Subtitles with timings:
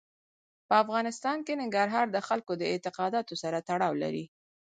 [0.67, 4.25] په افغانستان کې ننګرهار د خلکو د اعتقاداتو سره تړاو لري.